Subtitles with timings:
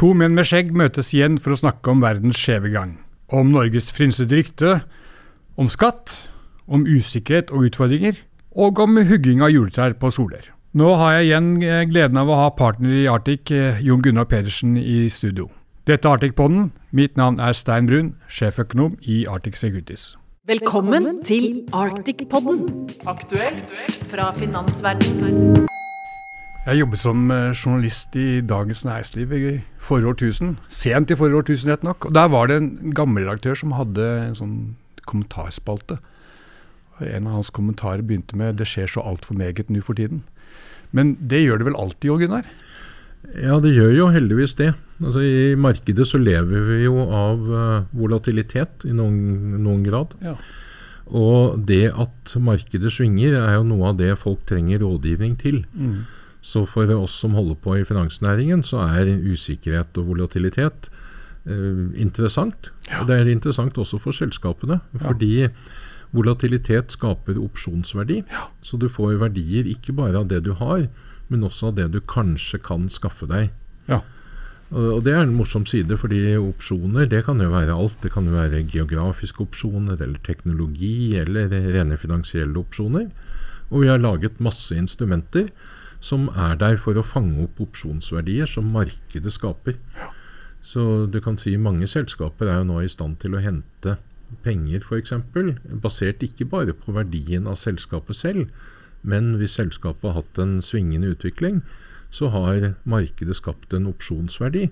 [0.00, 2.94] To menn med skjegg møtes igjen for å snakke om verdens skjeve gang.
[3.28, 4.70] Om Norges frynsete rykte,
[5.60, 6.14] om skatt,
[6.64, 8.16] om usikkerhet og utfordringer,
[8.56, 10.48] og om hugging av juletrær på Soler.
[10.72, 14.24] Nå har jeg igjen eh, gleden av å ha partner i Arctic, eh, Jon Gunnar
[14.30, 15.50] Pedersen, i studio.
[15.84, 16.70] Dette er Arctic-podden.
[16.96, 20.14] Mitt navn er Stein Brun, sjeføkonom i Arctic Securities.
[20.48, 22.64] Velkommen til Arctic-podden,
[23.10, 23.76] aktuelt
[24.08, 25.68] fra finansverdenen.
[26.60, 30.58] Jeg jobbet som eh, journalist i Dagens Næringsliv i forrige årtusen.
[30.68, 32.10] Sent i forrige årtusen, rett nok.
[32.10, 34.56] Og Der var det en gammel redaktør som hadde en sånn
[35.08, 35.96] kommentarspalte.
[36.98, 40.20] Og En av hans kommentarer begynte med 'Det skjer så altfor meget nå for tiden'.
[40.92, 42.44] Men det gjør det vel alltid, Jo Gunnar?
[43.40, 44.74] Ja, det gjør jo heldigvis det.
[45.02, 50.14] Altså, I markedet så lever vi jo av uh, volatilitet i noen, noen grad.
[50.20, 50.34] Ja.
[51.06, 55.64] Og det at markedet svinger, er jo noe av det folk trenger rådgivning til.
[55.74, 56.04] Mm.
[56.40, 60.88] Så for oss som holder på i finansnæringen, så er usikkerhet og volatilitet
[61.44, 62.72] eh, interessant.
[62.88, 63.04] Ja.
[63.04, 64.80] Det er interessant også for selskapene.
[64.96, 65.48] Fordi
[66.16, 68.22] volatilitet skaper opsjonsverdi.
[68.62, 70.88] Så du får verdier ikke bare av det du har,
[71.28, 73.52] men også av det du kanskje kan skaffe deg.
[73.90, 74.00] Ja.
[74.70, 77.96] Og det er en morsom side, fordi opsjoner det kan jo være alt.
[78.04, 83.08] Det kan jo være geografiske opsjoner, eller teknologi, eller rene finansielle opsjoner.
[83.70, 85.50] Og vi har laget masse instrumenter
[86.00, 89.76] som er der for å fange opp opsjonsverdier som markedet skaper.
[90.64, 93.96] Så du kan si mange selskaper er jo nå i stand til å hente
[94.44, 95.14] penger f.eks.,
[95.82, 98.48] basert ikke bare på verdien av selskapet selv,
[99.02, 101.62] men hvis selskapet har hatt en svingende utvikling,
[102.10, 104.68] så har markedet skapt en opsjonsverdi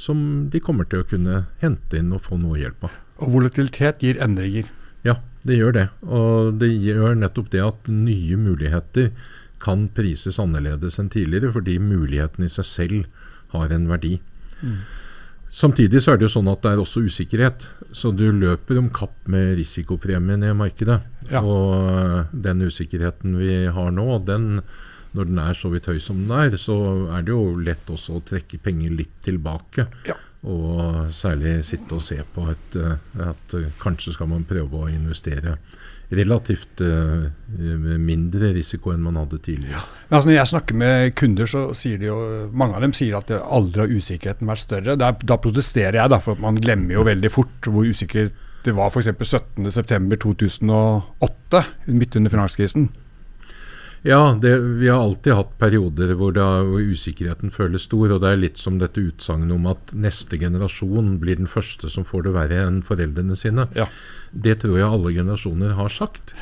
[0.00, 2.96] som de kommer til å kunne hente inn og få noe hjelp av.
[3.22, 4.68] Og volatilitet gir endringer.
[5.06, 5.86] Ja, det gjør det.
[6.02, 9.12] Og det gjør nettopp det at nye muligheter
[9.64, 14.18] kan prises annerledes enn tidligere, fordi muligheten i seg selv har en verdi.
[15.54, 17.68] Samtidig så er det jo sånn at det er også usikkerhet.
[17.94, 20.98] Så du løper om kapp med risikopremien i markedet.
[21.30, 21.44] Ja.
[21.46, 24.58] Og øh, den usikkerheten vi har nå, den,
[25.14, 26.76] når den er så vidt høy som den er, så
[27.14, 29.86] er det jo lett også å trekke penger litt tilbake.
[30.08, 30.18] Ja.
[30.50, 32.98] Og særlig sitte og se på et, øh,
[33.30, 35.54] at kanskje skal man prøve å investere
[36.18, 37.24] relativt uh,
[38.00, 39.82] mindre risiko enn man hadde tidligere.
[40.08, 42.18] Men altså når jeg snakker med kunder, så sier de jo,
[42.52, 44.92] mange av dem sier at aldri har usikkerheten vært større.
[45.00, 48.32] Da, da protesterer jeg, da, for man glemmer jo veldig fort hvor usikkert
[48.64, 49.08] det var f.eks.
[49.60, 52.84] 17.9.2008, midt under finanskrisen.
[54.04, 58.12] Ja, det, vi har alltid hatt perioder hvor, da, hvor usikkerheten føles stor.
[58.12, 62.04] Og det er litt som dette utsagnet om at neste generasjon blir den første som
[62.04, 63.64] får det verre enn foreldrene sine.
[63.78, 63.88] Ja.
[64.30, 66.34] Det tror jeg alle generasjoner har sagt.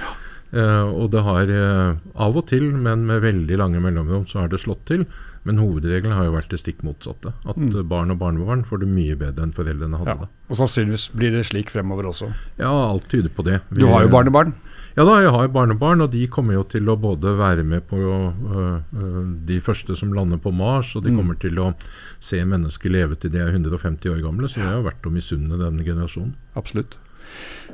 [0.52, 4.50] Eh, og det har eh, av og til, men med veldig lange mellomrom, så har
[4.50, 5.06] det slått til.
[5.44, 7.32] Men hovedregelen har jo vært det stikk motsatte.
[7.44, 7.88] At Mm.
[7.88, 10.14] barn og barnebarn får det mye bedre enn foreldrene hadde Ja.
[10.14, 10.28] det.
[10.50, 12.32] Og sannsynligvis blir det slik fremover også.
[12.58, 13.60] Ja, alt tyder på det.
[13.72, 14.54] Du har jo barnebarn.
[14.96, 17.96] Ja da, jeg har barnebarn, og de kommer jo til å både være med på
[17.96, 21.16] øh, øh, de første som lander på Mars, og de Mm.
[21.18, 21.74] kommer til å
[22.20, 25.48] se mennesker leve til de er 150 år gamle, så det har vært å misunne
[25.58, 26.34] denne generasjonen.
[26.54, 26.98] Absolutt.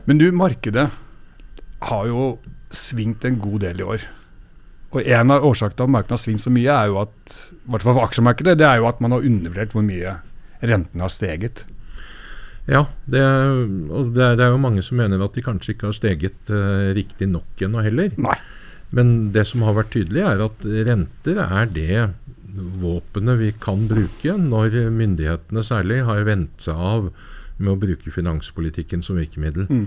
[0.06, 0.90] Men du, markedet
[1.82, 2.38] har jo
[2.70, 4.00] svingt en god del i år.
[4.96, 7.72] Og en av årsakene til at markedet har svingt så mye, er jo at, i
[7.72, 10.14] hvert fall for aksjemarkedet, det er jo at man har undervurdert hvor mye
[10.64, 11.64] rentene har steget.
[12.68, 15.88] Ja, det, og det er, det er jo mange som mener at de kanskje ikke
[15.88, 18.12] har steget uh, riktig nok ennå heller.
[18.20, 18.36] Nei.
[18.96, 22.08] Men det som har vært tydelig, er at renter er det
[22.80, 27.10] våpenet vi kan bruke når myndighetene særlig har vent seg av
[27.58, 29.68] med å bruke finanspolitikken som virkemiddel.
[29.68, 29.84] Mm.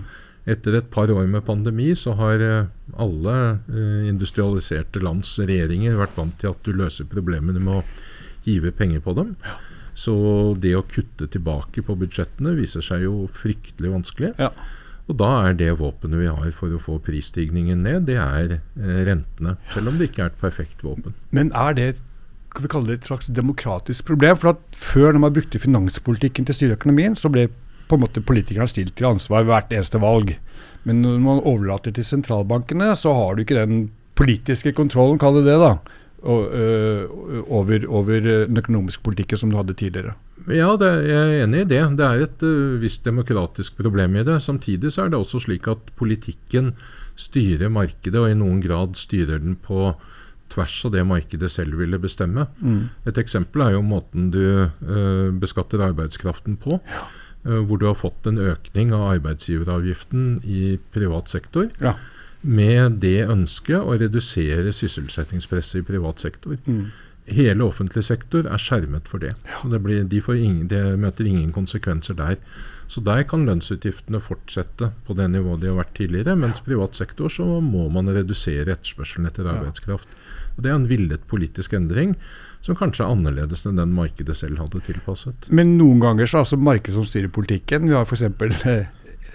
[0.50, 3.35] Etter et par år med pandemi så har eh, alle
[3.69, 7.85] eh, industrialiserte lands regjeringer vært vant til at du løser problemene med å
[8.47, 9.35] hive penger på dem.
[9.94, 10.13] Så
[10.57, 14.34] det å kutte tilbake på budsjettene viser seg jo fryktelig vanskelig.
[14.41, 14.50] Ja.
[15.09, 19.02] Og da er det våpenet vi har for å få prisstigningen ned, det er eh,
[19.06, 19.58] rentene.
[19.75, 21.13] Selv om det ikke er et perfekt våpen.
[21.35, 21.91] Men er det
[22.52, 24.35] kan vi kalle det et slags demokratisk problem?
[24.35, 27.46] For at Før, når man brukte finanspolitikken til å styre økonomien, så ble
[27.91, 30.35] på en måte politikerne stilt til ansvar ved hvert eneste valg.
[30.88, 35.47] Men når man overlater til sentralbankene, så har du ikke den politiske kontrollen, kall det
[35.49, 35.76] det, da,
[36.26, 37.05] øh,
[37.47, 40.16] over, over den økonomiske politikken som du hadde tidligere.
[40.49, 41.84] Ja, det, jeg er enig i det.
[41.99, 44.40] Det er et uh, visst demokratisk problem i det.
[44.41, 46.73] Samtidig så er det også slik at politikken
[47.20, 49.91] styrer markedet, og i noen grad styrer den på
[50.52, 52.47] tvers av det markedet selv ville bestemme.
[53.08, 56.82] Et eksempel er jo måten du uh, beskatter arbeidskraften på.
[56.82, 61.70] uh, hvor du har fått en økning av arbeidsgiveravgiften i privat sektor.
[61.82, 61.96] Ja.
[62.41, 66.58] Med det ønsket å redusere sysselsettingspresset i privat sektor.
[66.66, 66.91] Mm.
[67.32, 69.32] hele offentlig sektor er skjermet for det.
[69.47, 69.61] Ja.
[69.70, 72.38] det, blir, de, ingen, det, møter ingen konsekvenser der.
[72.91, 76.35] Så der kan lønnsutgiftene fortsette på det nivået de har vært tidligere.
[76.35, 80.17] Mens privat sektor så må man redusere etterspørselen etter arbeidskraft.
[80.58, 82.17] Og Det er en villet politisk endring
[82.61, 85.49] som kanskje er annerledes enn den markedet selv hadde tilpasset.
[85.49, 87.87] Men noen ganger så er det altså markedet som styrer politikken.
[87.90, 88.25] Vi har f.eks.
[88.29, 88.73] Eh,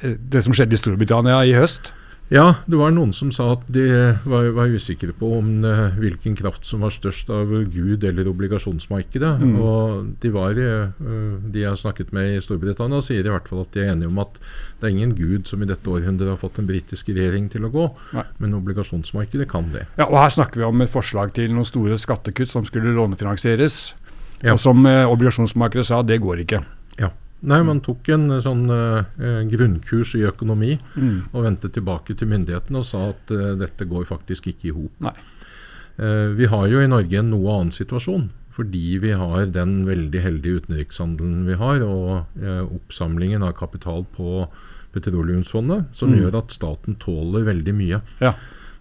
[0.00, 1.92] eh, det som skjedde i Storbritannia i høst.
[2.32, 3.84] Ja, det var noen som sa at de
[4.26, 9.30] var, var usikre på om uh, hvilken kraft som var størst av Gud eller obligasjonsmarkedet.
[9.42, 9.52] Mm.
[9.62, 13.62] Og de, var, uh, de jeg har snakket med i Storbritannia, sier i hvert fall
[13.62, 16.40] at de er enige om at det er ingen gud som i dette århundret har
[16.40, 17.86] fått en britisk regjering til å gå,
[18.18, 18.26] Nei.
[18.42, 19.86] men obligasjonsmarkedet kan det.
[19.94, 23.78] Ja, og Her snakker vi om et forslag til noen store skattekutt som skulle lånefinansieres.
[24.42, 24.56] Ja.
[24.56, 26.64] Og som uh, obligasjonsmarkedet sa, det går ikke.
[26.98, 27.12] Ja.
[27.44, 29.04] Nei, man tok en eh, sånn uh,
[29.50, 31.34] grunnkurs i økonomi mm.
[31.34, 35.10] og vendte tilbake til myndighetene og sa at uh, dette går faktisk ikke i hop.
[36.00, 38.30] Uh, vi har jo i Norge en noe annen situasjon.
[38.56, 42.38] Fordi vi har den veldig heldige utenrikshandelen vi har, og
[42.72, 44.46] oppsamlingen av kapital på
[44.94, 46.22] petroleumsfondet, som mm.
[46.22, 47.98] gjør at staten tåler veldig mye.
[48.24, 48.32] Ja.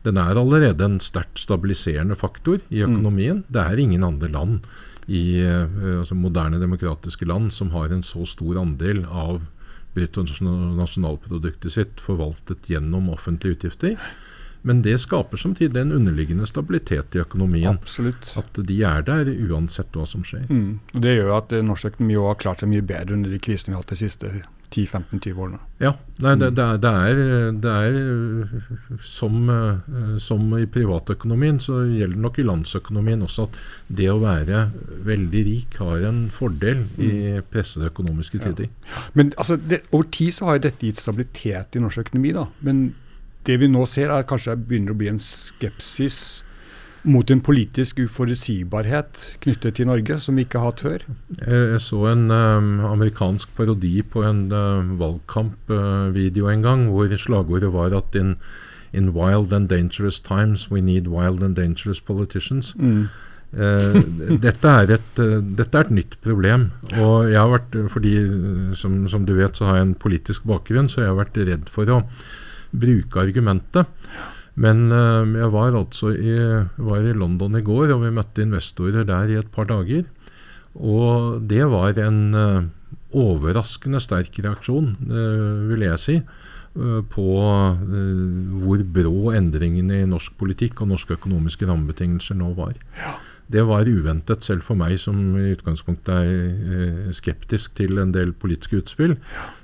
[0.08, 3.44] Den er allerede en sterkt stabiliserende faktor i økonomien.
[3.44, 3.52] Mm.
[3.52, 4.72] Det er ingen andre land
[5.06, 9.46] i eh, altså moderne demokratiske land som har en så stor andel av
[9.96, 14.00] bruttonasjonalproduktet sitt forvaltet gjennom offentlige utgifter.
[14.66, 17.78] Men det skaper samtidig en underliggende stabilitet i økonomien.
[17.78, 18.32] Absolutt.
[18.40, 20.48] At de er der uansett hva som skjer.
[20.50, 20.80] Mm.
[20.96, 23.78] Og Det gjør at norsk økonomi har klart seg mye bedre under de krisene vi
[23.78, 24.32] har hatt de siste
[24.74, 25.60] 10-15-20 årene.
[25.82, 25.92] Ja,
[26.22, 32.16] det det, det, er, det, er, det er som, eh, som, i privatøkonomien, så gjelder
[32.16, 33.60] det nok i landsøkonomien også at
[34.00, 34.66] det å være
[35.06, 37.48] veldig rik har en fordel i mm.
[37.52, 38.70] pressede økonomiske tider.
[38.70, 39.06] Ja.
[39.14, 39.60] Men altså,
[39.92, 42.34] over tid så har dette gitt stabilitet i norsk økonomi.
[42.36, 42.88] da, men
[43.46, 46.44] det vi nå ser, er kanskje begynner å bli en skepsis
[47.06, 51.06] mot en politisk uforutsigbarhet knyttet til Norge, som vi ikke har hatt før?
[51.42, 57.96] Jeg så en um, amerikansk parodi på en uh, valgkampvideo en gang, hvor slagordet var
[57.98, 58.36] at in,
[58.94, 62.74] in, wild and dangerous times we need wild and dangerous politicians.
[62.78, 63.08] Mm.
[63.56, 64.02] Uh,
[64.44, 66.72] dette, er et, uh, dette, er et, nytt problem.
[66.98, 68.16] Og jeg har vært, fordi
[68.76, 71.70] som, som, du vet så har jeg en politisk bakgrunn, så jeg har vært redd
[71.72, 72.02] for å
[72.76, 73.88] bruke argumentet.
[74.62, 76.36] Men uh, jeg var altså i,
[76.78, 80.08] var i, London i går, og vi møtte investorer der i et par dager.
[80.76, 82.68] Og det var en uh,
[83.16, 86.20] overraskende sterk reaksjon, uh, vil jeg si,
[86.76, 87.26] på
[87.56, 92.74] hvor brå endringene i norsk politikk og norske økonomiske rammebetingelser nå var.
[93.00, 93.14] Ja.
[93.52, 98.80] Det var uventet, selv for meg som i utgangspunktet er skeptisk til en del politiske
[98.82, 99.18] utspill.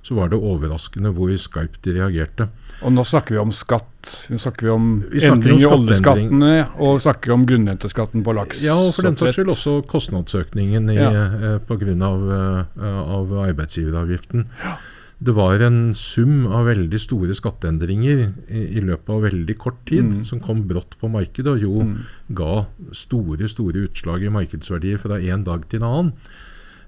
[0.05, 2.49] Så var det overraskende hvor skarpt de reagerte.
[2.81, 3.87] Og nå snakker vi om skatt.
[4.33, 8.63] Nå snakker vi om vi endring i oljeskattene og snakker om grunnrenteskatten på laks.
[8.65, 11.11] Ja, og for den saks skyld også kostnadsøkningen i, ja.
[11.11, 11.79] eh, pga.
[11.91, 14.47] Uh, av arbeidsgiveravgiften.
[14.61, 14.73] Ja.
[15.21, 20.07] Det var en sum av veldig store skatteendringer i, i løpet av veldig kort tid,
[20.07, 20.23] mm.
[20.25, 21.97] som kom brått på markedet, og jo mm.
[22.39, 22.63] ga
[22.97, 26.15] store store utslag i markedsverdier fra en dag til en annen.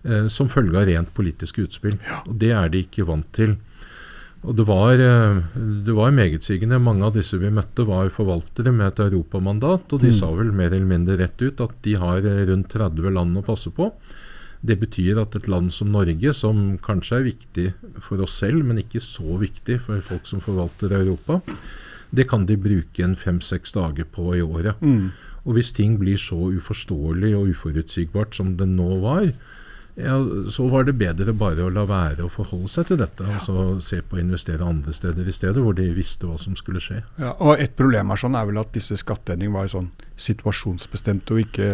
[0.04, 1.96] Eh, som følge av rent politiske utspill.
[2.04, 2.24] Ja.
[2.28, 3.56] Og Det er de ikke vant til.
[4.44, 5.40] Og det var, eh,
[5.86, 6.82] det var megetsigende.
[6.82, 9.94] Mange av disse vi møtte, var forvaltere med et europamandat.
[9.94, 10.18] Og de mm.
[10.20, 13.46] sa vel mer eller mindre rett ut at de har eh, rundt 30 land å
[13.46, 13.94] passe på.
[14.64, 17.66] Det betyr at et land som Norge, som kanskje er viktig
[18.04, 21.42] for oss selv, men ikke så viktig for folk som forvalter Europa,
[22.16, 24.80] det kan de bruke en fem-seks dager på i året.
[24.82, 25.12] Mm.
[25.44, 29.34] Og hvis ting blir så uforståelig og uforutsigbart som det nå var,
[29.96, 30.16] ja,
[30.50, 33.26] så var det bedre bare å la være å forholde seg til dette.
[33.28, 33.38] Ja.
[33.38, 36.82] Altså se på å investere andre steder i stedet, hvor de visste hva som skulle
[36.82, 37.04] skje.
[37.22, 41.44] Ja, og Et problem er sånn er vel at disse skatteendringene var sånn situasjonsbestemte og
[41.46, 41.70] ikke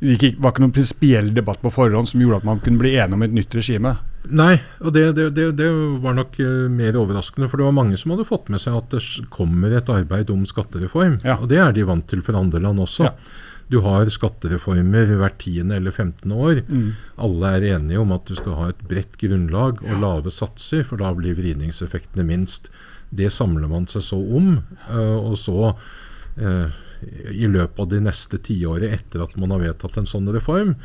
[0.00, 3.16] det var ikke noen prinsipiell debatt på forhånd som gjorde at man kunne bli enig
[3.16, 3.94] om et nytt regime.
[4.26, 5.68] Nei, og det, det, det, det
[6.02, 7.48] var nok uh, mer overraskende.
[7.48, 10.44] For det var mange som hadde fått med seg at det kommer et arbeid om
[10.48, 11.20] skattereform.
[11.24, 11.38] Ja.
[11.40, 13.08] Og det er de vant til for andre land også.
[13.08, 13.14] Ja.
[13.72, 16.30] Du har skattereformer hvert tiende eller 15.
[16.30, 16.60] år.
[16.68, 16.90] Mm.
[17.22, 21.02] Alle er enige om at du skal ha et bredt grunnlag og lave satser, for
[21.02, 22.70] da blir vridningseffektene minst.
[23.10, 24.58] Det samler man seg så om.
[24.90, 26.82] Uh, og så uh,
[27.32, 30.76] i løpet av de neste tiåret etter at man har vedtatt en sånn reform,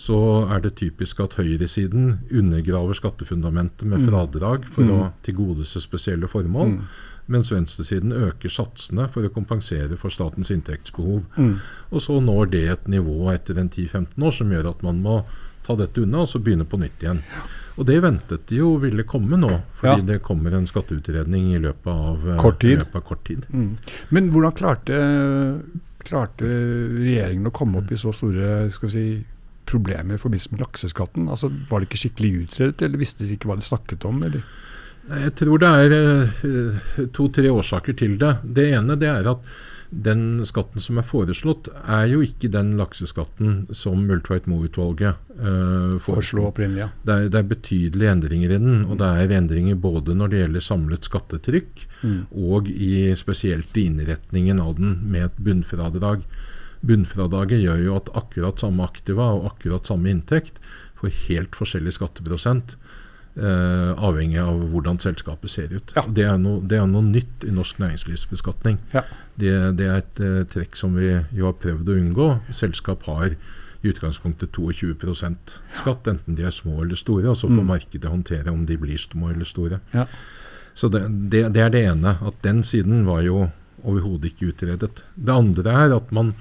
[0.00, 0.16] så
[0.48, 4.08] er det typisk at høyresiden undergraver skattefundamentet med mm.
[4.08, 4.92] fradrag for mm.
[4.96, 6.76] å tilgodese spesielle formål.
[6.78, 11.28] Mm mens venstresiden øker satsene for å kompensere for statens inntektsbehov.
[11.38, 11.54] Mm.
[11.94, 15.20] Og så når det et nivå etter en 10-15 år som gjør at man må
[15.66, 17.22] ta dette unna og så begynne på nytt igjen.
[17.80, 20.08] Og det ventet de jo ville komme nå, fordi ja.
[20.12, 22.82] det kommer en skatteutredning i løpet av kort tid.
[22.84, 23.46] Av kort tid.
[23.48, 23.70] Mm.
[24.12, 24.98] Men hvordan klarte
[26.06, 29.06] klarte regjeringen å komme opp i så store skal vi si,
[29.70, 31.28] problemer i forbindelse med lakseskatten?
[31.30, 34.22] Altså, Var det ikke skikkelig utredet, eller visste de ikke hva de snakket om?
[34.26, 34.44] eller?
[35.10, 38.36] Jeg tror det er uh, to-tre årsaker til det.
[38.44, 39.52] Det ene det er at
[39.90, 46.46] den skatten som er foreslått, er jo ikke den lakseskatten som Multveit Moe-utvalget uh, foreslo.
[46.52, 46.88] opprinnelig, ja.
[47.02, 48.84] Det det er, betydelige endringer i den.
[48.86, 52.20] Og det er endringer både når det gjelder samlet skattetrykk, mm.
[52.52, 56.22] og i, spesielt i innretningen av den med et bunnfradrag.
[56.86, 60.62] Bunnfradraget gjør jo at akkurat samme aktiva og akkurat samme inntekt
[61.00, 62.78] får helt forskjellig skatteprosent.
[63.40, 65.94] Uh, avhengig av hvordan selskapet ser ut.
[65.96, 66.02] Ja.
[66.04, 68.76] Det, er no, det, er noe nytt i norsk næringslivsbeskatning.
[68.92, 69.06] Ja.
[69.40, 72.28] Det, det, er et uh, trekk som vi jo har prøvd å unngå.
[72.52, 73.32] Selskap har
[73.80, 75.24] i utgangspunktet 22
[75.72, 77.30] skatt, enten de er små eller store.
[77.32, 77.70] Og så får mm.
[77.72, 79.80] markedet håndtere om de blir små eller store.
[79.94, 80.04] Ja.
[80.74, 82.18] Så det, det, er det ene.
[82.20, 83.46] At den siden var jo
[83.80, 85.04] overhodet ikke utredet.
[85.16, 86.34] Det andre er at man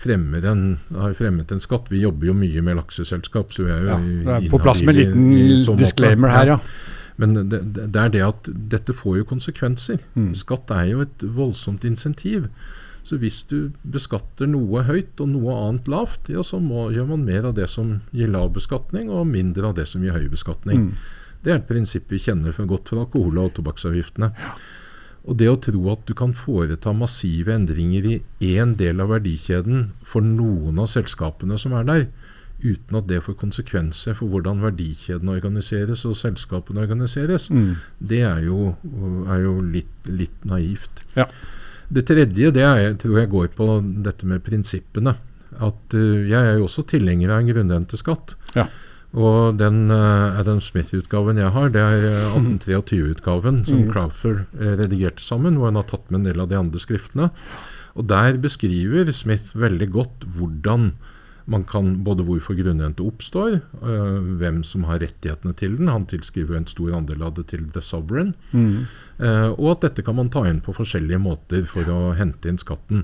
[0.00, 0.64] fremmer en,
[0.96, 1.90] har fremmet en skatt.
[1.92, 3.52] Vi jobber jo mye med lakseselskap.
[3.52, 6.58] så vi er jo ja, er På plass med en liten disclaimer her, ja.
[7.20, 9.98] Men det, det, er det at dette får jo konsekvenser.
[10.14, 10.30] Mm.
[10.40, 12.48] Skatt er jo et voldsomt insentiv.
[13.04, 17.26] Så hvis du beskatter noe høyt og noe annet lavt, ja, så må, gjør man
[17.28, 20.88] mer av det som gir lav beskatning, og mindre av det som gir høy beskatning.
[20.88, 21.40] Mm.
[21.44, 24.32] Det er et prinsipp vi kjenner for godt fra alkohol- og tobakksavgiftene.
[24.36, 24.54] Ja.
[25.30, 28.16] Og det å tro at du kan foreta massive endringer i
[28.50, 32.02] én del av verdikjeden for noen av selskapene som er der,
[32.60, 37.70] uten at det får konsekvenser for hvordan verdikjeden organiseres og selskapene organiseres, mm.
[38.10, 38.74] det er jo,
[39.30, 41.04] er jo litt, litt, naivt.
[41.14, 41.28] Ja.
[41.90, 43.70] Det tredje det er, tror jeg går på
[44.04, 45.14] dette med prinsippene.
[45.60, 48.36] At uh, Jeg er jo også tilhenger av en grunnrenteskatt.
[48.54, 48.68] Ja.
[49.18, 53.88] Og den uh, Adam Smith-utgaven jeg har, det er 1823-utgaven eh, som mm.
[53.90, 57.30] Crowther uh, redigerte sammen, hvor han har tatt med en del av de andre skriftene.
[57.98, 60.92] Og Der beskriver Smith veldig godt hvordan
[61.50, 65.90] man kan, både hvorfor grunnrente oppstår, uh, hvem som har rettighetene til den.
[65.90, 68.36] Han tilskriver en stor andel av det til The Sovereign.
[68.52, 68.86] Mm.
[69.20, 73.02] og at dette kan man ta inn på forskjellige måter for å hente inn skatten.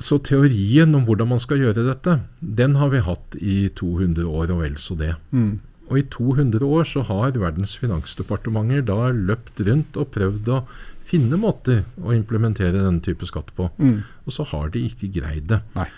[0.00, 4.54] Så teorien om hvordan man skal gjøre dette, den har vi hatt i 200 år
[4.54, 5.12] og vel så det.
[5.30, 5.58] Mm.
[5.90, 10.62] Og i 200 år så har verdens finansdepartementer da løpt rundt og prøvd å
[11.10, 13.68] finne måter å implementere denne type skatt på.
[13.82, 14.00] Mm.
[14.24, 15.60] Og så har de ikke greid det.
[15.76, 15.88] Nei.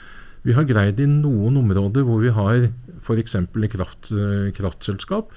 [0.43, 3.37] Vi har greid i noen områder hvor vi har f.eks.
[3.39, 5.31] i kraft, eh, kraftselskap,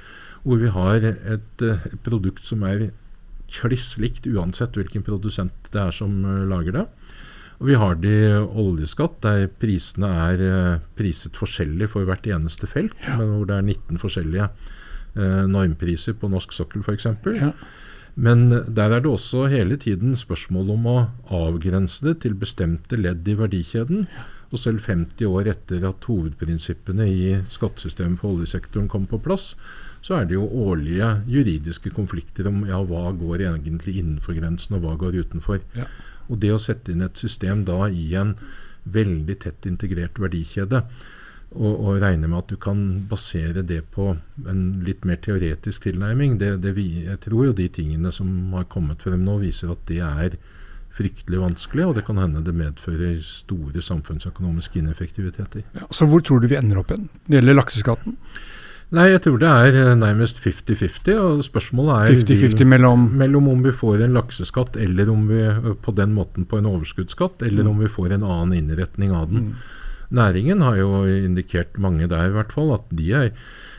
[0.46, 2.88] hvor vi har et, et eh, produkt som er
[3.52, 6.86] kliss likt uansett hvilken produsent det er som uh, lager det.
[7.60, 8.34] Og vi har det i
[8.66, 12.98] oljeskatt, der prisene er eh, priset forskjellig for hvert eneste felt.
[13.06, 13.16] Ja.
[13.22, 17.08] Men hvor det er 19 forskjellige eh, normpriser på norsk sokkel f.eks.
[17.40, 17.54] Ja.
[18.16, 21.00] Men der er det også hele tiden spørsmål om å
[21.36, 24.08] avgrense det til bestemte ledd i verdikjeden.
[24.54, 29.54] Og selv 50 år etter at hovedprinsippene i skattesystemet for oljesektoren kom på plass,
[30.06, 34.86] så er det jo årlige juridiske konflikter om ja, hva går egentlig innenfor grensen, og
[34.86, 35.64] hva går utenfor.
[35.76, 35.88] Ja.
[36.30, 38.36] Og det å sette inn et system da i en
[38.86, 40.84] veldig tett integrert verdikjede,
[41.56, 44.10] og, og regne med at du kan basere det på
[44.50, 48.28] en litt mer teoretisk tilnærming, det, det vi, jeg tror jo de tingene som
[48.58, 50.36] har kommet frem nå, viser at det er
[50.96, 55.66] fryktelig vanskelig, og det kan hende det medfører store samfunnsøkonomiske ineffektiviteter.
[55.76, 57.10] Ja, så hvor tror du vi ender opp igjen?
[57.28, 58.16] Det gjelder lakseskatten?
[58.94, 61.16] Nei, jeg tror det er eh, nærmest 50-50.
[61.18, 65.42] og Spørsmålet er 50 -50 mellom mellom om vi får en lakseskatt eller om vi
[65.42, 67.70] eh, på den måten på en overskuddsskatt, eller mm.
[67.70, 69.40] om vi får en annen innretning av den.
[69.40, 69.54] Mm.
[70.10, 73.32] Næringen har jo indikert, mange der i hvert fall, at de er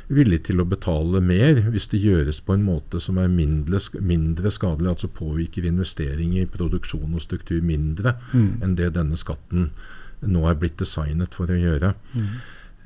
[0.08, 4.50] villige til å betale mer hvis det gjøres på en måte som er mindre, mindre
[4.50, 8.62] skadelig, altså påvirker investering i produksjon og struktur mindre mm.
[8.62, 9.70] enn det denne skatten
[10.26, 11.92] nå er blitt designet for å gjøre.
[12.14, 12.28] Mm.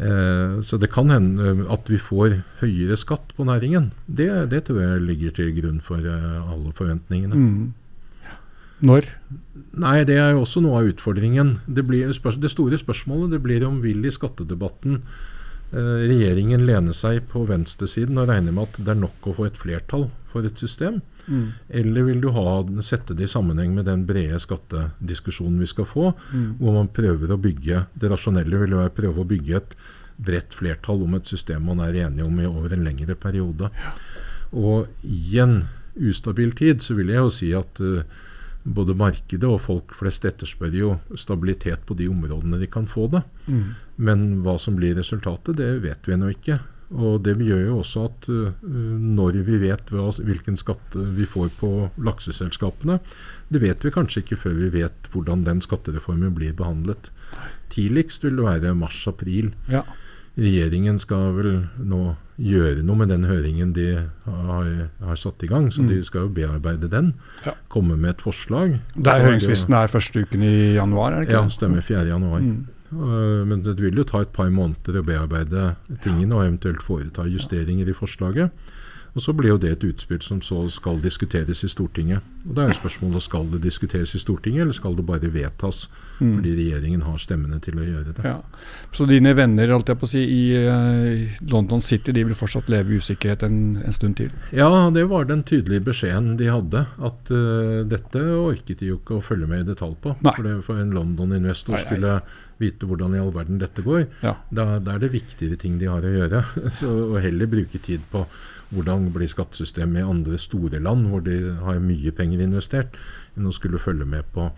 [0.01, 3.91] Eh, så det kan hende eh, at vi får høyere skatt på næringen.
[4.07, 7.37] Det, det tror jeg ligger til grunn for eh, alle forventningene.
[7.37, 7.75] Mm.
[8.81, 9.11] Når?
[9.77, 11.59] Nei, Det er jo også noe av utfordringen.
[11.69, 17.27] Det, blir, det store spørsmålet det blir om vil i skattedebatten eh, regjeringen lene seg
[17.29, 20.57] på venstresiden og regne med at det er nok å få et flertall for et
[20.57, 21.03] system?
[21.31, 21.47] Mm.
[21.81, 22.45] Eller vil du ha,
[22.83, 26.49] sette det i sammenheng med den brede skattediskusjonen vi skal få, mm.
[26.59, 29.77] hvor man prøver å bygge Det rasjonelle vil være å prøve å bygge et
[30.21, 33.71] bredt flertall om et system man er enige om i over en lengre periode.
[33.73, 33.93] Ja.
[34.51, 35.63] Og i en
[35.97, 38.03] ustabil tid så vil jeg jo si at uh,
[38.63, 43.23] både markedet og folk flest etterspør jo stabilitet på de områdene de kan få det.
[43.47, 43.65] Mm.
[44.05, 46.61] Men hva som blir resultatet, det vet vi ennå ikke.
[46.91, 51.51] Og Det gjør jo også at uh, når vi vet hva, hvilken skatt vi får
[51.61, 51.71] på
[52.03, 52.99] lakseselskapene,
[53.51, 57.11] det vet vi kanskje ikke før vi vet hvordan den skattereformen blir behandlet.
[57.71, 59.53] Tidligst vil det være mars-april.
[59.71, 59.85] Ja.
[60.41, 63.87] Regjeringen skal vel nå gjøre noe med den høringen de
[64.25, 64.69] har,
[65.05, 65.89] har satt i gang, så Mm.
[65.91, 67.13] de skal jo bearbeide den.
[67.45, 67.53] Ja.
[67.69, 68.79] Komme med et forslag.
[68.97, 71.83] Der er høringsfristen er første uken i januar, er det ikke Ja, stemmer.
[71.83, 72.07] 4.
[72.09, 72.41] januar.
[72.41, 72.67] Mm.
[72.91, 77.27] Uh, Men det vil jo ta et par måneder å bearbeide tingene og eventuelt foreta
[77.29, 78.51] justeringer i forslaget.
[79.15, 82.23] Og Så blir jo det et utspill som så skal diskuteres i Stortinget.
[82.49, 85.89] Og Da er spørsmålet skal det diskuteres i Stortinget, eller skal det bare vedtas
[86.21, 86.35] Mm.
[86.37, 88.25] fordi regjeringen har stemmene til å gjøre det.
[88.29, 88.37] Ja.
[88.93, 92.69] Så dine venner holdt jeg på å si, i eh, London City de vil fortsatt
[92.73, 94.35] leve i usikkerhet en, en stund til?
[94.57, 96.85] Ja, det var den tydelige beskjeden de hadde.
[97.01, 100.15] At uh, dette orket de jo ikke å følge med i detalj på.
[100.21, 100.37] Nei.
[100.37, 102.21] For, det, for en London-investor skulle
[102.61, 104.05] vite hvordan i all verden dette går.
[104.21, 104.37] Ja.
[104.53, 106.45] Da, da er det viktigere ting de har å gjøre.
[106.79, 108.27] Så, og heller bruke tid på
[108.71, 112.99] hvordan blir skattesystemet i andre store land hvor de har mye penger investert,
[113.37, 114.51] enn å skulle følge med på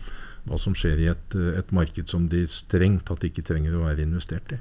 [0.48, 4.04] hva som skjer i et, et marked som de strengt tatt ikke trenger å være
[4.04, 4.60] investert i.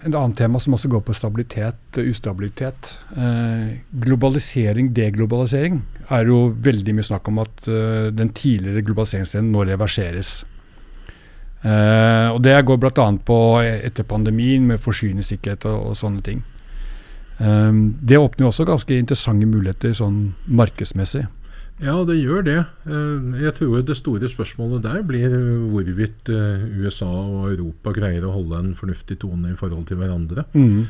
[0.00, 2.94] Et annet tema som også går på stabilitet, og ustabilitet.
[3.20, 9.66] Eh, globalisering, deglobalisering, er jo veldig mye snakk om at eh, den tidligere globaliseringstrenden nå
[9.68, 10.38] reverseres.
[11.60, 13.06] Eh, og Det går bl.a.
[13.28, 16.40] på etter pandemien med forsyningssikkerhet og, og sånne ting.
[17.40, 17.72] Eh,
[18.04, 21.26] det åpner jo også ganske interessante muligheter sånn markedsmessig.
[21.80, 22.58] Ja, det gjør det.
[22.84, 25.32] Eh, Jeg tror det store spørsmålet der blir
[25.72, 30.44] hvorvidt eh, USA og Europa greier å holde en fornuftig tone i forhold til hverandre.
[30.52, 30.84] Mm.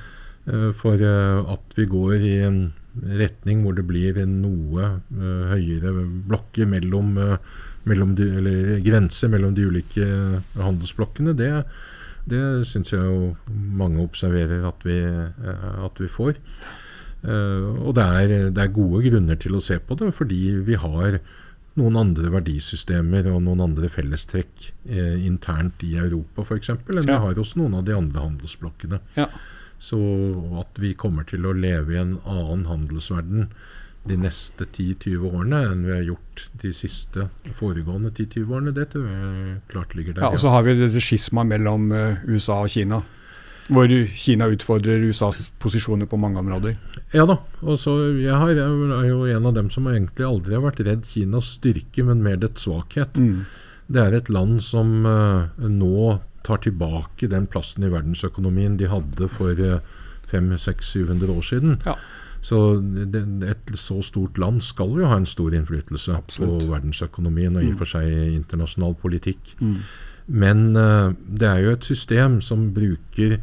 [0.50, 2.60] Eh, For eh, at vi går i en
[3.06, 5.92] retning hvor det blir noe eh, høyere
[6.26, 7.36] blokker mellom, eh,
[7.86, 11.52] mellom de, eller grenser mellom de ulike eh, handelsblokkene, det,
[12.28, 16.40] det syns jeg jo mange observerer at vi, eh, at vi får.
[17.24, 20.78] Eh, og det er, det er gode grunner til å se på det, fordi vi
[20.80, 21.20] har
[21.78, 26.72] noen andre verdisystemer og noen andre fellestrekk eh, internt i Europa f.eks.
[26.74, 29.00] enn vi har hos noen av de andre handelsblokkene.
[29.16, 29.28] Ja.
[29.80, 29.98] Så
[30.60, 33.48] at vi kommer til å leve i en annen handelsverden
[34.08, 37.26] de neste 10-20 årene enn vi har gjort de siste
[37.58, 40.24] foregående 10-20 årene, det tror jeg klart ligger der.
[40.24, 43.02] Ja, og så har vi det skisma mellom eh, USA og Kina.
[43.70, 46.74] Hvor Kina utfordrer USAs posisjoner på mange områder.
[47.14, 47.36] Ja da.
[47.62, 50.82] og så jeg, har, jeg er jo en av dem som egentlig aldri har vært
[50.88, 53.20] redd Kinas styrke, men mer dets svakhet.
[53.20, 53.44] Mm.
[53.90, 59.28] Det er et land som eh, nå tar tilbake den plassen i verdensøkonomien de hadde
[59.28, 59.82] for uh,
[60.30, 61.74] 500-600-700 år siden.
[61.84, 61.98] Ja.
[62.40, 66.62] Så det, et så stort land skal jo ha en stor innflytelse Absolutt.
[66.64, 67.74] på verdensøkonomien og i Mm.
[67.74, 69.54] og for seg internasjonal politikk.
[69.60, 69.76] Mm.
[70.26, 73.40] Men uh, det er jo et system som bruker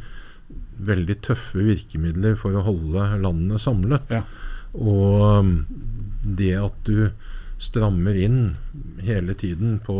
[0.78, 4.10] veldig tøffe virkemidler for å holde landene samlet.
[4.10, 4.22] Ja.
[4.74, 5.66] Og um,
[6.22, 7.10] det at du
[7.58, 8.56] strammer inn
[9.02, 9.94] hele tiden på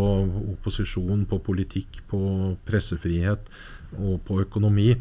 [0.54, 2.20] opposisjon, på politikk, på
[2.68, 3.50] pressefrihet
[3.98, 4.92] og på økonomi,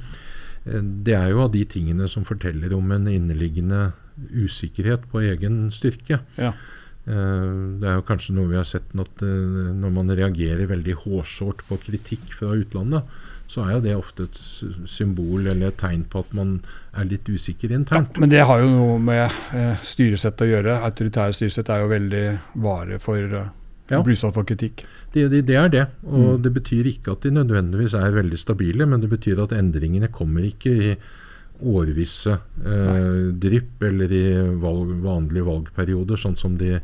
[1.05, 3.91] det er jo av de tingene som forteller om en inneliggende
[4.33, 6.19] usikkerhet på egen styrke.
[6.37, 6.53] Ja.
[7.07, 10.95] Eh, Det er jo kanskje noe vi har sett at eh, når man reagerer veldig
[11.05, 13.03] hårsårt på kritikk fra utlandet,
[13.47, 14.35] så er jo det ofte et
[14.91, 16.57] symbol eller et tegn på at man
[16.99, 18.11] er litt usikker internt.
[18.17, 20.81] Ja, Men det har jo noe med eh, styresett å gjøre.
[20.83, 22.25] Autoritære styresett er jo veldig
[22.65, 23.37] vare for
[23.89, 24.01] Ja.
[24.03, 24.83] bli utsatt for kritikk.
[25.13, 25.85] Det, det, det er det.
[26.05, 26.41] Og Mm.
[26.43, 30.43] det betyr ikke at de nødvendigvis er veldig stabile, men det betyr at endringene kommer
[30.43, 30.95] ikke i
[31.63, 34.23] årvisse eh, drypp eller i
[34.61, 36.75] valg, vanlige valgperioder, sånn som de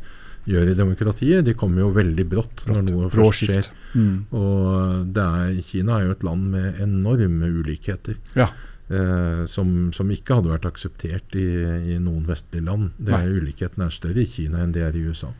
[0.50, 1.44] gjør i demokratiet.
[1.46, 3.68] De kommer jo veldig brått når noe først skjer.
[3.94, 4.16] Mm.
[4.36, 8.18] Og det er, Kina er jo et land med enorme ulikheter.
[8.36, 8.48] Ja.
[8.92, 11.46] Eh, som, som ikke hadde vært akseptert i,
[11.94, 12.90] i noen vestlige land.
[12.98, 15.30] Det er, ulikheten er større i Kina enn det er i USA.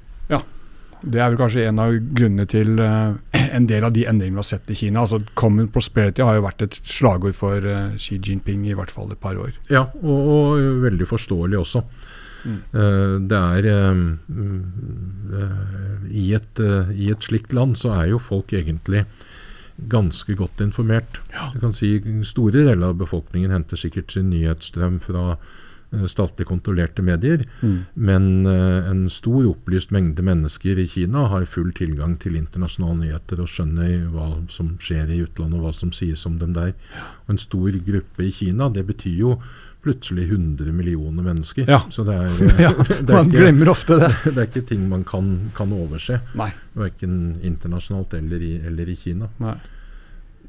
[1.04, 4.42] Det er vel kanskje en av grunnene til eh, en del av de endringene vi
[4.42, 5.02] har sett i Kina.
[5.04, 9.12] Altså Common prosperity har jo vært et slagord for eh, Xi Jinping i hvert fall
[9.12, 9.52] et par år.
[9.72, 11.84] Ja, og, og veldig forståelig også.
[12.44, 12.58] Mm.
[12.80, 14.10] Eh, det er mm,
[16.10, 16.64] i, et,
[16.94, 19.04] I et slikt land så er jo folk egentlig
[19.90, 21.18] ganske godt informert.
[21.52, 25.34] Du kan si Store deler av befolkningen henter sikkert sin nyhetsstrøm fra
[26.10, 27.44] statlig kontrollerte medier.
[27.60, 27.76] Mm.
[27.94, 33.42] Men uh, en stor opplyst mengde mennesker i Kina har full tilgang til internasjonale nyheter
[33.44, 36.74] og skjønner hva som skjer i utlandet og hva som sies om dem der.
[37.26, 39.36] Og en stor gruppe i Kina, det betyr jo
[39.84, 41.68] plutselig 100 millioner mennesker.
[41.68, 41.82] Ja.
[41.90, 44.10] Så det er, eh, Ja, det, er Man ikke, glemmer ofte det.
[44.32, 46.20] det er ikke ting man kan, kan overse,
[46.74, 49.28] verken internasjonalt eller i, eller i Kina.
[49.44, 49.56] Nei.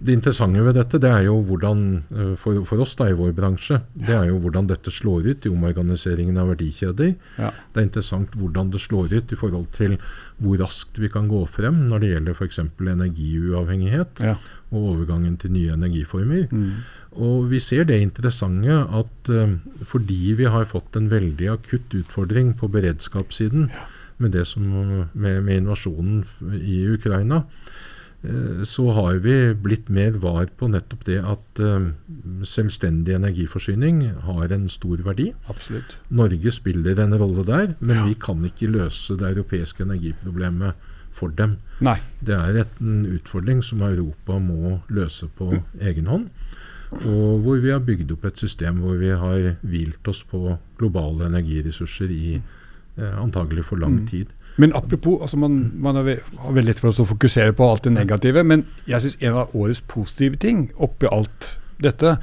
[0.05, 1.79] Det interessante ved dette det er jo hvordan,
[2.13, 5.45] eh, for, for, oss da i vår bransje, det er jo hvordan dette slår ut
[5.47, 7.13] i omorganiseringen av verdikjeder.
[7.41, 7.51] Ja.
[7.73, 9.97] Det er interessant hvordan det slår ut i forhold til
[10.41, 12.61] hvor raskt vi kan gå frem når det gjelder f.eks.
[12.95, 14.35] energiuavhengighet ja.
[14.71, 16.45] og overgangen til nye energiformer.
[16.51, 16.83] Mm.
[17.25, 19.55] Og vi ser det interessante at uh,
[19.87, 23.87] fordi vi har fått en veldig akutt utfordring på beredskapssiden ja.
[24.19, 24.67] med, som,
[25.13, 26.25] med, med invasjonen
[26.59, 27.94] i Ukraina, Eh,
[28.65, 31.91] så har vi blitt mer var på nettopp det at uh,
[32.47, 35.31] selvstendig energiforsyning har en stor verdi.
[35.51, 35.97] Absolutt.
[36.09, 38.05] Norge spiller en rolle der, men ja.
[38.09, 41.57] vi kan ikke løse det europeiske energiproblemet for dem.
[41.83, 41.97] Nei.
[42.25, 45.61] Det er et, en utfordring som Europa må løse på mm.
[45.91, 46.29] egen hånd.
[46.95, 51.27] Og hvor vi har bygd opp et system hvor vi har hvilt oss på globale
[51.27, 54.07] energiressurser i eh, antagelig for lang mm.
[54.11, 54.31] tid.
[54.57, 58.43] Men apropos, altså man, man har veldig lett for å fokusere på alt det negative,
[58.47, 62.15] men jeg syns en av årets positive ting oppi alt dette,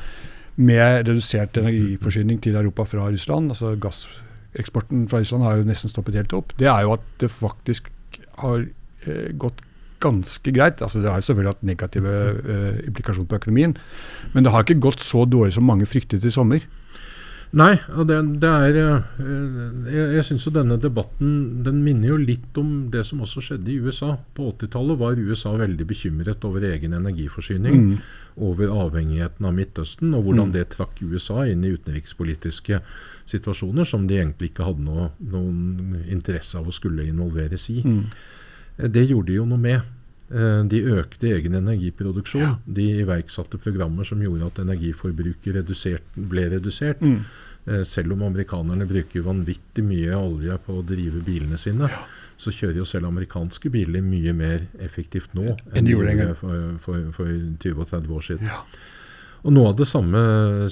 [0.56, 6.16] med redusert energiforsyning til Europa fra Russland, altså gasseksporten fra Russland har jo nesten stoppet
[6.16, 7.88] helt opp, det er jo at det faktisk
[8.40, 8.66] har
[9.06, 9.62] eh, gått
[10.02, 10.82] ganske greit.
[10.82, 13.76] altså Det har jo selvfølgelig hatt negative eh, implikasjoner på økonomien,
[14.32, 16.64] men det har ikke gått så dårlig som mange fryktet i sommer.
[17.52, 19.24] Nei, og det, det er eh,
[19.92, 23.74] Jeg, jeg syns jo denne debatten den minner jo litt om det som også skjedde
[23.74, 24.14] i USA.
[24.36, 27.78] På 80-tallet var USA veldig bekymret over egen energiforsyning.
[27.90, 27.98] Mm.
[28.48, 30.54] Over avhengigheten av Midtøsten, og hvordan mm.
[30.56, 32.80] det trakk USA inn i utenrikspolitiske
[33.28, 37.82] situasjoner som de egentlig ikke hadde noe, noen interesse av å skulle involveres i.
[37.84, 38.06] Mm.
[38.88, 39.92] Det gjorde de jo noe med.
[40.32, 42.42] Eh, de økte egen energiproduksjon.
[42.44, 42.52] Ja.
[42.64, 47.02] De iverksatte programmer som gjorde at energiforbruket redusert, ble redusert.
[47.04, 47.18] Mm.
[47.66, 52.00] Eh, selv om amerikanerne bruker vanvittig mye olje på å drive bilene sine, ja.
[52.40, 57.12] så kjører jo selv amerikanske biler mye mer effektivt nå enn de gjorde for, for,
[57.14, 58.48] for 20 30 år siden.
[58.48, 58.64] Ja.
[59.42, 60.20] Og noe av det samme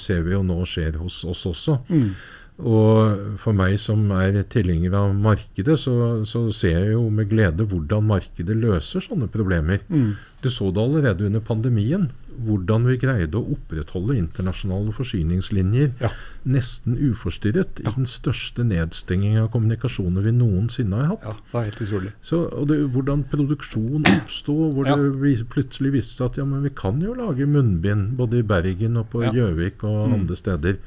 [0.01, 1.81] ser vi jo nå skjer hos oss også.
[1.91, 2.13] Mm.
[2.61, 5.95] Og for meg som er tilhenger av markedet, så,
[6.29, 9.81] så, ser jeg jo med glede hvordan markedet løser sånne problemer.
[9.89, 10.17] Mm.
[10.41, 12.11] Du så det allerede under pandemien.
[12.41, 16.11] Hvordan vi greide å opprettholde internasjonale forsyningslinjer ja.
[16.49, 17.91] nesten uforstyrret ja.
[17.91, 21.27] i den største nedstenging av kommunikasjoner vi noensinne har hatt.
[21.27, 22.13] Ja, det er helt utrolig.
[22.25, 24.97] Så, og det, hvordan produksjon oppstod, hvor ja.
[24.97, 29.01] det plutselig viste seg at ja, men vi kan jo lage munnbind både i Bergen
[29.03, 30.17] og på Gjøvik og mm.
[30.21, 30.81] andre steder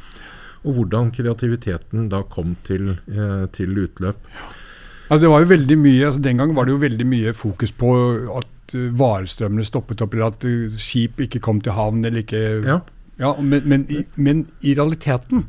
[0.64, 4.20] og hvordan kreativiteten da kom til, eh, til utløp.
[5.10, 7.72] Ja, det var jo veldig mye, altså Den gang var det jo veldig mye fokus
[7.72, 7.92] på
[8.40, 12.06] at uh, varestrømmene stoppet opp, eller at uh, skip ikke kom til havn.
[12.06, 12.64] eller ikke...
[12.66, 12.80] Ja.
[13.20, 15.46] ja men, men, i, men, i, realiteten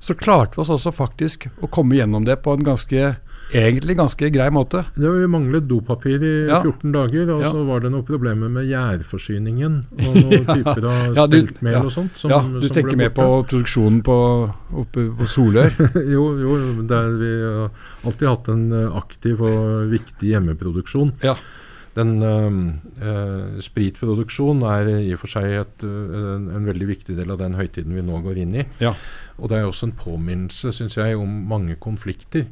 [0.00, 3.14] så klarte vi oss også faktisk å komme gjennom det på en ganske
[3.56, 4.82] egentlig ganske grei måte.
[4.96, 6.60] Det manglet dopapir i ja.
[6.62, 7.52] 14 dager, og ja.
[7.52, 10.56] så var det noen problemer med gjærforsyningen og noen ja.
[10.58, 12.20] typer av steltmel og sånt.
[12.20, 14.18] Som, ja, du tenker mer på produksjonen på,
[14.82, 15.74] oppe på Solør?
[16.14, 16.60] jo, jo,
[16.90, 21.16] der vi har alltid hatt en eh, aktiv og viktig hjemmeproduksjon.
[21.26, 21.36] Ja.
[21.96, 27.32] Den øh, Spritproduksjon er i og for seg et, uh, en, en, veldig viktig del
[27.34, 28.66] av den høytiden vi nå går inn i.
[28.82, 28.94] Ja.
[29.40, 32.46] Og det er også en påminnelse, syns jeg, om mange konflikter.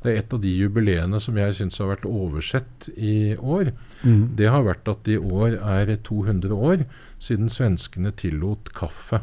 [0.00, 3.72] Det er et av de jubileene som jeg syns har vært oversett i år.
[4.00, 4.30] Mm.
[4.38, 6.86] Det har vært at i år er 200 år
[7.20, 9.20] siden svenskene tillot kaffe.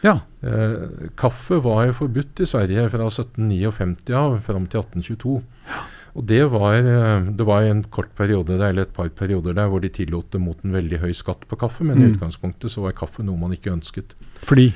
[0.00, 0.22] Ja.
[0.40, 5.40] Eh, kaffe var jo forbudt i Sverige fra 1759 av fram til 1822.
[5.68, 5.82] Ja.
[6.18, 9.68] Og det var, eh, det var en kort periode der, eller et par perioder der
[9.68, 12.02] hvor de tillot det mot en veldig høy skatt på kaffe, men mm.
[12.02, 14.16] i utgangspunktet så var kaffe noe man ikke ønsket.
[14.42, 14.72] Fordi?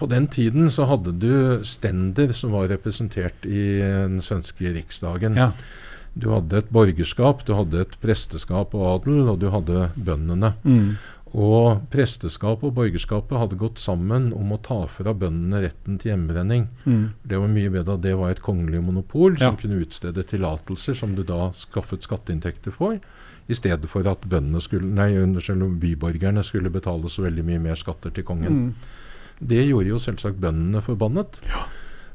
[0.00, 5.36] På den tiden så hadde du stender som var representert i den svenske riksdagen.
[5.36, 5.52] Ja.
[6.16, 10.54] Du hadde et borgerskap, du hadde et presteskap og adel, og du hadde bøndene.
[10.64, 10.96] Mm.
[11.30, 16.66] Og presteskapet og borgerskapet hadde gått sammen om å ta fra bøndene retten til hjemmebrenning.
[16.82, 17.04] Mm.
[17.22, 19.50] Det var mye bedre at det var et kongelig monopol ja.
[19.50, 22.98] som kunne utstede tillatelser som du da skaffet skatteinntekter for,
[23.50, 24.26] i stedet for at
[24.62, 25.12] skulle, nei,
[25.82, 28.58] byborgerne skulle betale så veldig mye mer skatter til kongen.
[28.58, 28.74] Mm.
[29.40, 31.40] Det gjorde jo selvsagt bøndene forbannet.
[31.48, 31.64] Ja.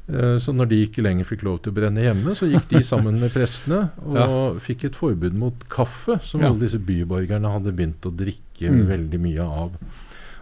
[0.06, 2.82] Uh, så når de ikke lenger fikk lov til å brenne hjemme, så gikk de
[2.86, 4.26] sammen med prestene og ja.
[4.62, 6.50] fikk et forbud mot kaffe, som ja.
[6.50, 8.84] alle disse byborgerne hadde begynt å drikke mm.
[8.92, 9.74] veldig mye av.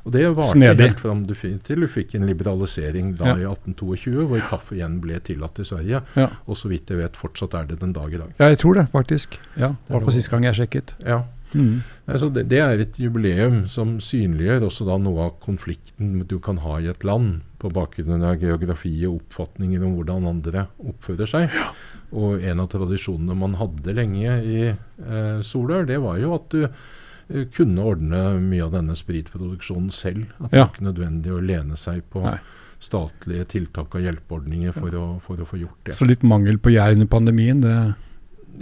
[0.05, 1.23] Og Det varte helt fram
[1.65, 6.03] til du fikk en liberalisering da i 1822, hvor kaffe igjen ble tillatt i Sverige.
[6.45, 8.35] Og så vidt jeg vet, fortsatt er det den dag i dag.
[8.37, 9.39] Ja, jeg tror det, faktisk.
[9.57, 10.93] Ja, I hvert fall siste gang jeg sjekket.
[11.09, 11.23] Ja.
[11.55, 11.83] Mm.
[12.05, 16.59] Altså det, det, er et jubileum som synliggjør også da noe av konflikten du kan
[16.65, 21.55] ha i et land, på bakgrunn av geografi og oppfatninger om hvordan andre oppfører seg.
[21.55, 21.71] Ja.
[22.15, 26.67] Og en av tradisjonene man hadde lenge i eh, Solør, det var jo at du
[26.67, 30.29] eh, kunne ordne mye av denne spritproduksjonen selv.
[30.43, 30.69] At det Ja.
[30.69, 32.37] ikke nødvendig å lene seg på Nei.
[32.85, 35.97] statlige tiltak og hjelpeordninger for, å, for å få gjort det.
[35.97, 37.79] Så litt mangel på gjær under pandemien, det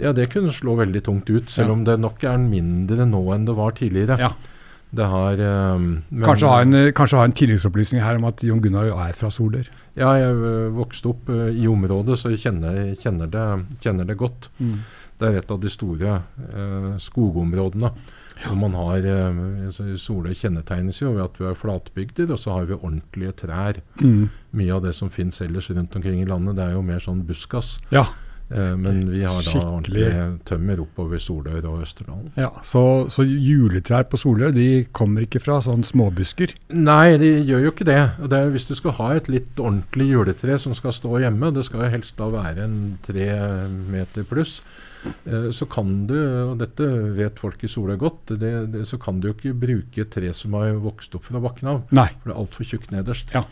[0.01, 1.73] Ja, det kunne slå veldig tungt ut, selv Ja.
[1.73, 4.17] om det nok er mindre nå enn det var tidligere.
[4.19, 4.31] Ja.
[4.93, 5.39] Det har
[5.73, 9.31] um, kanskje, ha en, kanskje ha en tilleggsopplysning her om at Jon Gunnar er fra
[9.33, 9.65] Soler.
[9.97, 13.45] Ja, jeg ø, vokste opp uh, i området, så jeg kjenner, kjenner, det,
[13.81, 14.51] kjenner det godt.
[14.59, 17.89] Det er et av de store uh, skogområdene.
[18.43, 18.53] Ja.
[18.57, 22.69] man har uh, så Soløy kjennetegnes jo ved at vi har flatbygder, og så har
[22.69, 23.81] vi ordentlige trær.
[24.01, 24.29] Mm.
[24.57, 27.25] Mye av det som finnes ellers rundt omkring i landet, det er jo mer sånn
[27.25, 27.79] buskas.
[27.93, 28.05] Ja.
[28.53, 30.05] Eh, men vi har da ordentlig
[30.45, 32.29] tømmer oppover Solør og Østerdalen.
[32.37, 36.53] ja så, så juletrær på Solør de kommer ikke fra sånn småbusker.
[36.75, 37.99] Nei, de gjør jo ikke det.
[38.21, 41.65] Det er, hvis du skal ha et litt ordentlig juletre som skal stå hjemme, det
[41.67, 43.29] skal jo helst da være en tre
[43.89, 44.59] meter pluss,
[45.25, 46.17] eh, så kan du,
[46.51, 50.05] og dette vet folk i Solør godt, det, det, så kan du jo ikke bruke
[50.05, 51.85] et tre som har vokst opp fra bakken av.
[51.95, 52.11] Nei.
[52.21, 53.33] For det er altfor tjukt nederst.
[53.33, 53.47] Ja.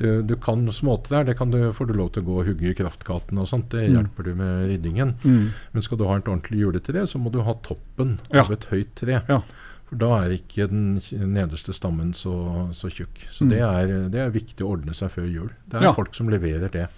[0.00, 2.70] Du, du kan småtrær, det kan du, får du lov til å gå og hugge
[2.70, 3.68] i kraftgatene og sånt.
[3.74, 3.96] Det Mm.
[3.98, 5.14] hjelper du med ryddingen.
[5.22, 5.50] Mm.
[5.74, 8.40] Men skal du ha et ordentlig juletre, så må du ha toppen Ja.
[8.44, 9.20] av et høyt tre.
[9.28, 9.42] Ja.
[9.90, 11.00] For da er ikke den
[11.34, 12.32] nederste stammen så,
[12.72, 13.26] så tjukk.
[13.30, 13.48] Så Mm.
[13.50, 15.50] det, er, det er viktig å ordne seg før jul.
[15.68, 15.92] Det er Ja.
[15.92, 16.88] folk som leverer det.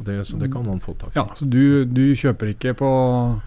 [0.00, 1.18] Det så det kan man få tak i.
[1.18, 3.42] Ja, så du, du kjøper ikke på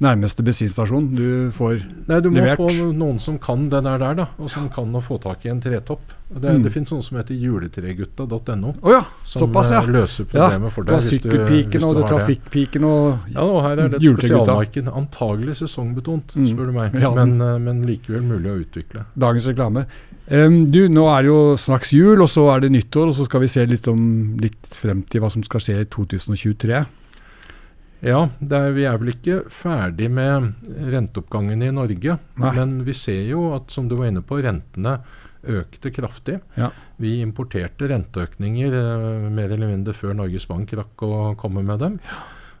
[0.00, 1.08] nærmeste bensinstasjon.
[1.16, 2.56] Du får Nei, du må levert.
[2.60, 5.50] få noen som kan det der, der da, og som kan å få tak i
[5.50, 6.00] en tretopp.
[6.28, 6.62] Det, Mm.
[6.62, 9.80] det finnes noe som heter juletregutta.no, oh, ja, som såpass, ja.
[9.86, 10.70] løser løser ja.
[10.70, 10.94] for deg.
[10.98, 12.10] hvis sykkelpiken og det det.
[12.12, 14.88] trafikkpiken og Ja, og her er det et spesialmarked.
[14.92, 16.46] Antagelig sesongbetont, Mm.
[16.46, 16.94] spør du meg.
[17.00, 17.10] Ja.
[17.14, 19.04] Men, eh, men likevel mulig å utvikle.
[19.18, 19.86] dagens reklame.
[20.30, 23.24] Um, du, nå er det jo straks jul, og så er det nyttår, og så
[23.24, 26.86] skal vi se litt, om, litt frem til hva som skal skje i 2023.
[28.04, 30.52] Ja, det er, vi er vel ikke ferdig med
[30.92, 32.18] renteoppgangen i Norge.
[32.38, 32.52] Nei.
[32.54, 35.00] Men vi ser jo at, som du var inne på, rentene
[35.48, 36.38] økte kraftig.
[36.58, 36.68] Ja.
[37.02, 41.98] Vi importerte renteøkninger eh, mer eller mindre før Norges Bank rakk å komme med dem.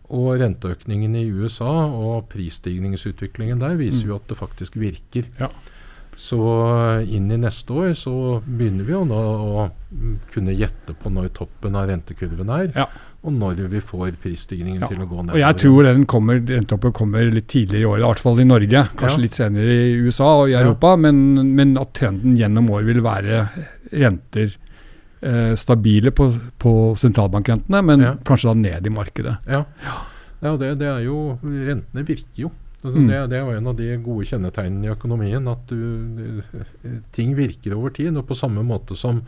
[0.08, 4.08] Og renteøkningen i USA og prisstigningsutviklingen der viser Mm.
[4.08, 5.26] jo at det faktisk virker.
[5.38, 5.50] Ja.
[6.18, 6.38] Så
[7.06, 9.66] inn i neste år så begynner vi jo nå å
[10.32, 12.86] kunne gjette på når toppen av rentekurven er, Ja.
[13.22, 14.88] og når vi får prisstigningen Ja.
[14.90, 15.36] til å gå ned.
[15.36, 18.44] Og jeg tror den kommer, rentetoppen kommer litt tidligere i år, i hvert fall i
[18.50, 18.82] Norge.
[18.98, 19.22] Kanskje Ja.
[19.22, 20.54] litt senere i USA og i.
[20.58, 23.48] Europa, men, men at trenden gjennom år vil være
[23.92, 24.56] renter
[25.22, 29.38] eh, stabile på, på sentralbankrentene, men kanskje da ned i markedet.
[29.46, 29.64] Ja,
[30.42, 32.50] ja det, det er jo Rentene virker jo.
[32.78, 33.08] Altså, Mm.
[33.08, 35.48] det, det jo en av de gode kjennetegnene i økonomien.
[35.50, 36.42] At du,
[37.12, 38.16] ting virker over tid.
[38.16, 39.22] Og på samme måte som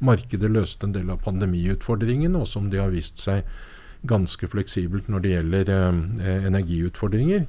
[0.00, 3.44] markedet løste en del av pandemiutfordringene, og som de har vist seg
[4.04, 7.46] ganske fleksibelt når det gjelder eh, energiutfordringer.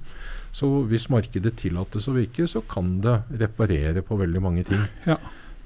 [0.55, 4.85] Så hvis markedet tillates å virke, så kan det reparere på veldig mange ting.
[5.07, 5.17] Ja.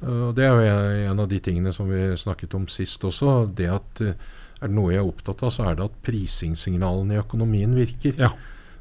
[0.02, 3.44] Uh, Det er jo en, av de tingene som vi snakket om sist også.
[3.54, 7.22] Det at er det noe jeg er opptatt av, så er det at prisingssignalene i
[7.22, 8.18] økonomien virker.
[8.18, 8.32] Ja.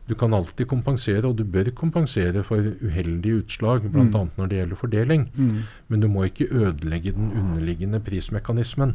[0.09, 4.05] Du kan alltid kompensere, og du bør kompensere for uheldige utslag, bl.a.
[4.09, 4.31] Mm.
[4.39, 5.27] når det gjelder fordeling.
[5.37, 5.59] Mm.
[5.89, 8.95] Men du må ikke ødelegge den underliggende prismekanismen.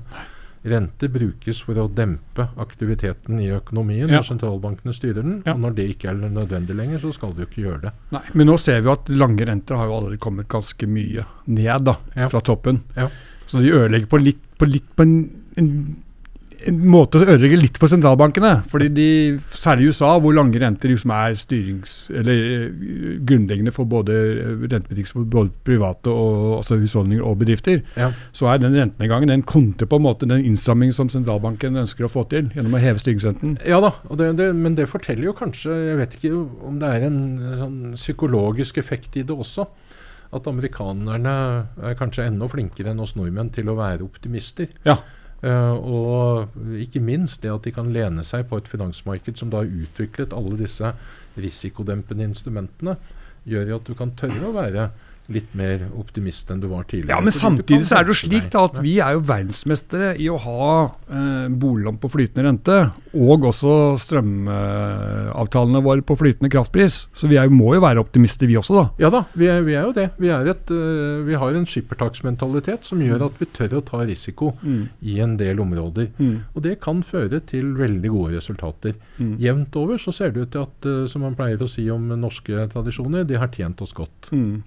[0.63, 4.21] Rente brukes for å dempe aktiviteten i økonomien Ja.
[4.21, 5.41] når sentralbankene styrer den.
[5.45, 5.53] Ja.
[5.53, 7.91] Og når det ikke er nødvendig lenger, så skal du ikke gjøre det.
[8.15, 11.83] Nei, men nå ser vi at lange renter har jo allerede kommet ganske mye ned
[11.83, 12.29] da, Ja.
[12.31, 12.81] fra toppen.
[12.95, 13.09] Ja.
[13.45, 15.97] Så de ødelegger på litt på, litt på en, en,
[16.69, 18.51] en måte å ødelegge litt for sentralbankene.
[18.71, 19.05] Fordi de,
[19.53, 24.53] særlig i USA, hvor lange renter liksom er styrings, eller eh, grunnleggende for både eh,
[24.71, 28.11] rentebetingelser for både private og altså husholdninger og bedrifter, Ja.
[28.35, 32.11] så er den rentenedgangen den konter på en måte den innstrammingen som sentralbanken ønsker å
[32.11, 33.57] få til gjennom å heve styringsrenten.
[33.67, 36.35] Ja da, og det, det, men det forteller jo kanskje Jeg vet ikke
[36.67, 37.19] om det er en
[37.59, 39.65] sånn psykologisk effekt i det også.
[40.33, 41.33] At amerikanerne
[41.85, 44.71] er kanskje enda flinkere enn oss nordmenn til å være optimister.
[44.87, 44.95] Ja.
[45.43, 49.63] Eh, og ikke minst det at de kan lene seg på et finansmarked som da
[49.63, 50.93] har utviklet alle disse
[51.35, 52.95] risikodempende instrumentene,
[53.49, 54.87] gjør jo at du kan tørre å være
[55.31, 57.15] litt mer optimist enn du var tidligere.
[57.15, 60.27] Ja, men samtidig så er det jo slik da at vi er jo verdensmestere i
[60.31, 62.77] å ha eh, boliglån på flytende rente,
[63.13, 67.05] og også strømavtalene våre på flytende kraftpris.
[67.15, 68.85] Så vi er, må jo være optimister vi også, da.
[69.05, 70.09] Ja da, vi er, vi er jo det.
[70.19, 74.03] Vi, er et, uh, vi har en skippertaksmentalitet som gjør at vi tør å ta
[74.03, 76.11] risiko i en del områder.
[76.17, 76.35] Mm.
[76.51, 78.97] Og det kan føre til veldig gode resultater.
[79.21, 79.37] Mm.
[79.41, 82.11] Jevnt over så ser det ut til at, uh, som man pleier å si om
[82.19, 84.33] norske tradisjoner, de har tjent oss godt.
[84.35, 84.63] Mm.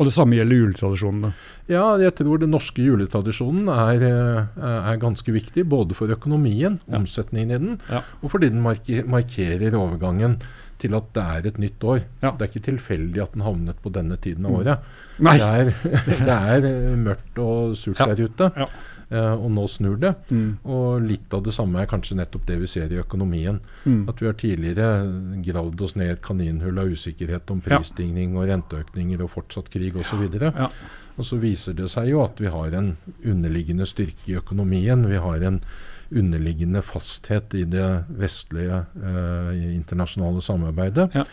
[0.00, 1.30] Og det samme gjelder juletradisjonene.
[1.68, 4.46] Ja, jeg tror den norske juletradisjonen er, øh,
[4.88, 6.96] er ganske viktig, både for økonomien, Ja.
[6.96, 8.00] omsetningen i den, Ja.
[8.22, 10.38] og fordi den markerer overgangen
[10.80, 12.00] til at det er et nytt år.
[12.22, 12.30] Ja.
[12.32, 14.58] Det er ikke tilfeldig at den havnet på denne tiden av Mm.
[14.60, 14.78] året.
[15.20, 15.64] Det er,
[16.24, 18.62] det er eh, mørkt og surt der ute, Ja.
[18.64, 18.68] eh,
[19.10, 20.12] og nå snur det.
[20.30, 20.60] Mm.
[20.70, 23.58] Og litt av det samme er kanskje nettopp det vi ser i økonomien.
[23.82, 24.04] Mm.
[24.10, 24.88] At vi har tidligere
[25.46, 30.26] gravd oss ned et kaninhull av usikkerhet om prisstigning og renteøkninger og fortsatt krig osv.
[30.38, 30.70] Ja.
[31.18, 35.08] Og så viser det seg jo at vi har en underliggende styrke i økonomien.
[35.10, 35.60] Vi har en
[36.10, 41.10] underliggende fasthet i det vestlige eh, internasjonale samarbeidet.
[41.14, 41.26] Ja.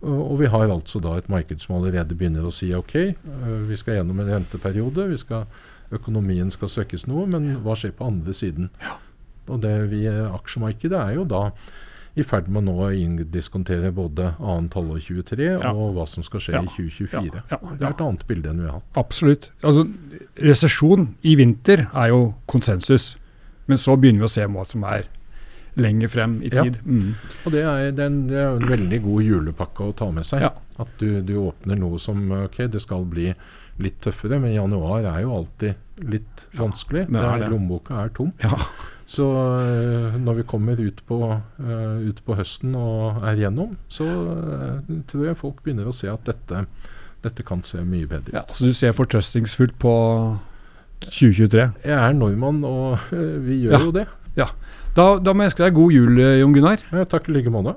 [0.00, 3.50] Og, og vi har altså da et marked som allerede begynner å si ok, eh,
[3.68, 5.48] vi skal gjennom en renteperiode, vi skal,
[5.92, 8.70] økonomien skal svekkes noe, men hva skjer på andre siden?
[9.50, 11.50] Og det vi, aksjemarkedet er jo da
[12.18, 15.70] i ferd med nå å inndiskontere både annet halvår 23 Ja.
[15.72, 16.62] og hva som skal skje Ja.
[16.62, 17.42] i 2024.
[17.50, 18.96] Ja, Det er et annet bilde enn vi har hatt.
[18.98, 19.50] Absolutt.
[19.62, 19.86] Altså,
[20.36, 23.16] resesjon i vinter er jo konsensus.
[23.68, 25.04] Men så begynner vi å se hva som er
[25.76, 26.80] lenger frem i tid.
[26.84, 27.14] Mm.
[27.46, 30.26] Og det er, det er en, det er en veldig god julepakke å ta med
[30.26, 30.42] seg.
[30.80, 33.32] At du, du åpner noe som ok, det skal bli
[33.80, 37.06] litt tøffere, men januar er jo alltid litt vanskelig.
[37.10, 37.50] det er det.
[37.52, 38.32] Lommeboka er tom.
[38.42, 38.56] Ja.
[39.10, 41.16] Så øh, når vi kommer ut på,
[41.58, 46.06] øh, ut på høsten og er gjennom, så øh, tror jeg folk begynner å se
[46.12, 46.62] at dette,
[47.24, 48.34] dette kan se mye bedre ut.
[48.38, 49.94] ja, så du ser fortrøstningsfullt på
[51.10, 51.66] 2023.
[51.84, 53.84] Jeg er nordmann, og vi gjør Ja.
[53.84, 54.06] jo det.
[54.96, 56.80] Da, da må jeg ønske deg god jul, Jon Gunnar.
[56.92, 57.76] Ja, takk i like måte.